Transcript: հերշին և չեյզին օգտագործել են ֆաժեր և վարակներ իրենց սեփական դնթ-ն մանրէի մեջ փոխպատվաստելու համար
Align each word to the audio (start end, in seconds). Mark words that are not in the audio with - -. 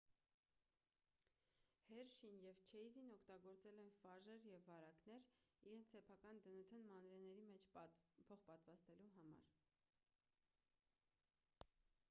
հերշին 1.89 2.37
և 2.43 2.61
չեյզին 2.69 3.09
օգտագործել 3.15 3.75
են 3.83 3.91
ֆաժեր 3.97 4.47
և 4.51 4.63
վարակներ 4.69 5.27
իրենց 5.67 5.91
սեփական 5.95 6.41
դնթ-ն 6.47 6.87
մանրէի 6.93 7.35
մեջ 7.51 7.67
փոխպատվաստելու 8.31 9.11
համար 9.19 9.45